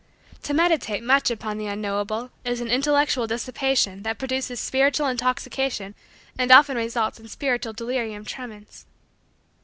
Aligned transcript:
To 0.41 0.55
meditate 0.55 1.03
much 1.03 1.29
upon 1.29 1.59
the 1.59 1.67
unknowable 1.67 2.31
is 2.43 2.59
an 2.59 2.69
intellectual 2.71 3.27
dissipation 3.27 4.01
that 4.01 4.17
produces 4.17 4.59
spiritual 4.59 5.05
intoxication 5.05 5.93
and 6.39 6.51
often 6.51 6.75
results 6.75 7.19
in 7.19 7.27
spiritual 7.27 7.73
delirium 7.73 8.25
tremens. 8.25 8.87